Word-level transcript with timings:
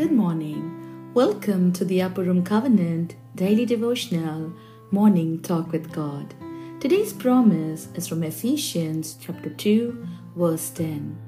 Good 0.00 0.12
morning. 0.12 1.12
Welcome 1.12 1.74
to 1.74 1.84
the 1.84 2.00
Upper 2.00 2.22
Room 2.22 2.42
Covenant 2.42 3.16
Daily 3.34 3.66
Devotional 3.66 4.50
Morning 4.90 5.42
Talk 5.42 5.72
with 5.72 5.92
God. 5.92 6.34
Today's 6.80 7.12
promise 7.12 7.88
is 7.94 8.08
from 8.08 8.22
Ephesians 8.22 9.18
chapter 9.20 9.50
2, 9.50 10.08
verse 10.36 10.70
10. 10.70 11.18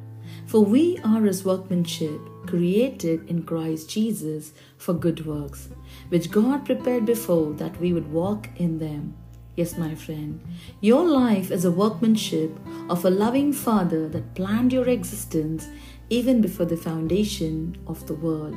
For 0.47 0.65
we 0.65 0.99
are 1.05 1.21
his 1.21 1.45
workmanship, 1.45 2.19
created 2.47 3.29
in 3.29 3.43
Christ 3.43 3.91
Jesus 3.91 4.55
for 4.79 4.95
good 4.95 5.27
works, 5.27 5.69
which 6.09 6.31
God 6.31 6.65
prepared 6.65 7.05
before 7.05 7.53
that 7.53 7.79
we 7.79 7.93
would 7.93 8.11
walk 8.11 8.49
in 8.57 8.79
them. 8.79 9.15
Yes, 9.55 9.77
my 9.77 9.95
friend, 9.95 10.41
your 10.81 11.05
life 11.05 11.51
is 11.51 11.67
a 11.67 11.71
workmanship 11.71 12.59
of 12.89 13.05
a 13.05 13.11
loving 13.11 13.53
Father 13.53 14.09
that 14.09 14.35
planned 14.35 14.73
your 14.73 14.89
existence 14.89 15.69
even 16.09 16.41
before 16.41 16.65
the 16.65 16.77
foundation 16.77 17.77
of 17.87 18.07
the 18.07 18.15
world. 18.15 18.57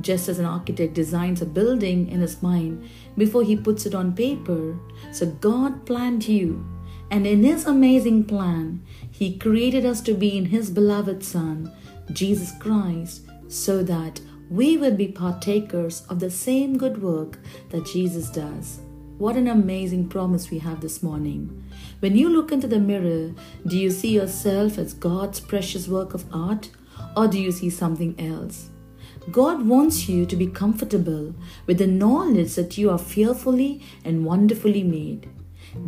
Just 0.00 0.28
as 0.28 0.40
an 0.40 0.44
architect 0.44 0.94
designs 0.94 1.40
a 1.40 1.46
building 1.46 2.08
in 2.08 2.20
his 2.20 2.42
mind 2.42 2.88
before 3.16 3.44
he 3.44 3.56
puts 3.56 3.86
it 3.86 3.94
on 3.94 4.12
paper, 4.12 4.76
so 5.12 5.26
God 5.26 5.86
planned 5.86 6.26
you. 6.26 6.66
And 7.12 7.24
in 7.24 7.44
his 7.44 7.64
amazing 7.64 8.24
plan, 8.24 8.82
he 9.08 9.38
created 9.38 9.86
us 9.86 10.00
to 10.00 10.14
be 10.14 10.36
in 10.36 10.46
his 10.46 10.68
beloved 10.68 11.22
Son, 11.22 11.72
Jesus 12.12 12.52
Christ, 12.58 13.22
so 13.46 13.84
that 13.84 14.20
we 14.50 14.76
would 14.76 14.96
be 14.96 15.08
partakers 15.08 16.04
of 16.08 16.18
the 16.18 16.30
same 16.30 16.76
good 16.76 17.00
work 17.00 17.38
that 17.70 17.86
Jesus 17.86 18.30
does. 18.30 18.80
What 19.18 19.34
an 19.34 19.48
amazing 19.48 20.10
promise 20.10 20.48
we 20.48 20.60
have 20.60 20.80
this 20.80 21.02
morning. 21.02 21.64
When 21.98 22.16
you 22.16 22.28
look 22.28 22.52
into 22.52 22.68
the 22.68 22.78
mirror, 22.78 23.34
do 23.66 23.76
you 23.76 23.90
see 23.90 24.14
yourself 24.14 24.78
as 24.78 24.94
God's 24.94 25.40
precious 25.40 25.88
work 25.88 26.14
of 26.14 26.24
art 26.32 26.70
or 27.16 27.26
do 27.26 27.36
you 27.36 27.50
see 27.50 27.68
something 27.68 28.14
else? 28.16 28.70
God 29.32 29.66
wants 29.66 30.08
you 30.08 30.24
to 30.24 30.36
be 30.36 30.46
comfortable 30.46 31.34
with 31.66 31.78
the 31.78 31.86
knowledge 31.88 32.54
that 32.54 32.78
you 32.78 32.90
are 32.90 32.98
fearfully 32.98 33.82
and 34.04 34.24
wonderfully 34.24 34.84
made. 34.84 35.28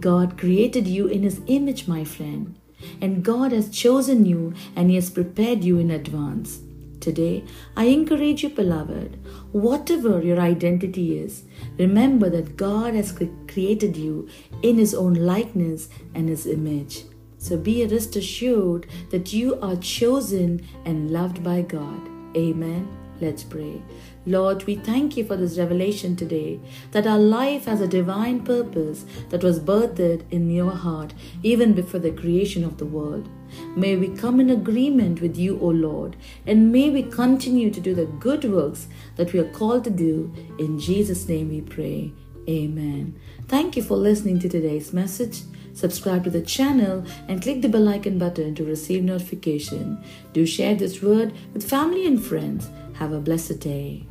God 0.00 0.36
created 0.36 0.88
you 0.88 1.06
in 1.06 1.22
His 1.22 1.40
image, 1.46 1.86
my 1.86 2.02
friend, 2.02 2.56
and 3.00 3.24
God 3.24 3.52
has 3.52 3.70
chosen 3.70 4.26
you 4.26 4.54
and 4.74 4.90
He 4.90 4.96
has 4.96 5.08
prepared 5.08 5.62
you 5.62 5.78
in 5.78 5.92
advance. 5.92 6.62
Today, 7.00 7.44
I 7.76 7.84
encourage 7.86 8.42
you, 8.42 8.50
beloved, 8.50 9.16
whatever 9.52 10.22
your 10.22 10.38
identity 10.38 11.18
is, 11.18 11.44
remember 11.78 12.28
that 12.28 12.58
God 12.58 12.94
has 12.94 13.18
created 13.48 13.96
you 13.96 14.28
in 14.62 14.76
His 14.76 14.94
own 14.94 15.14
likeness 15.14 15.88
and 16.14 16.28
His 16.28 16.46
image. 16.46 17.04
So 17.38 17.56
be 17.56 17.86
rest 17.86 18.16
assured 18.16 18.86
that 19.10 19.32
you 19.32 19.58
are 19.60 19.76
chosen 19.76 20.60
and 20.84 21.10
loved 21.10 21.42
by 21.42 21.62
God. 21.62 22.06
Amen. 22.36 22.86
Let's 23.20 23.44
pray. 23.44 23.82
Lord, 24.24 24.64
we 24.64 24.76
thank 24.76 25.16
you 25.16 25.24
for 25.24 25.36
this 25.36 25.58
revelation 25.58 26.16
today 26.16 26.58
that 26.92 27.06
our 27.06 27.18
life 27.18 27.66
has 27.66 27.82
a 27.82 27.86
divine 27.86 28.44
purpose 28.44 29.04
that 29.28 29.44
was 29.44 29.60
birthed 29.60 30.22
in 30.30 30.50
your 30.50 30.70
heart 30.70 31.12
even 31.42 31.74
before 31.74 32.00
the 32.00 32.12
creation 32.12 32.64
of 32.64 32.78
the 32.78 32.86
world. 32.86 33.28
May 33.76 33.96
we 33.96 34.08
come 34.08 34.40
in 34.40 34.48
agreement 34.48 35.20
with 35.20 35.36
you, 35.36 35.58
O 35.60 35.66
Lord, 35.66 36.16
and 36.46 36.72
may 36.72 36.88
we 36.88 37.02
continue 37.02 37.70
to 37.70 37.80
do 37.80 37.94
the 37.94 38.06
good 38.06 38.44
works 38.44 38.88
that 39.16 39.32
we 39.32 39.40
are 39.40 39.52
called 39.52 39.84
to 39.84 39.90
do. 39.90 40.32
In 40.58 40.78
Jesus' 40.78 41.28
name 41.28 41.50
we 41.50 41.60
pray. 41.60 42.12
Amen. 42.48 43.18
Thank 43.48 43.76
you 43.76 43.82
for 43.82 43.96
listening 43.96 44.38
to 44.40 44.48
today's 44.48 44.92
message. 44.92 45.42
Subscribe 45.74 46.24
to 46.24 46.30
the 46.30 46.42
channel 46.42 47.04
and 47.28 47.40
click 47.40 47.62
the 47.62 47.68
bell 47.68 47.88
icon 47.88 48.18
button 48.18 48.54
to 48.56 48.64
receive 48.64 49.04
notification. 49.04 50.02
Do 50.32 50.44
share 50.46 50.74
this 50.74 51.02
word 51.02 51.32
with 51.54 51.68
family 51.68 52.06
and 52.06 52.22
friends. 52.22 52.68
Have 52.94 53.12
a 53.12 53.20
blessed 53.20 53.60
day. 53.60 54.06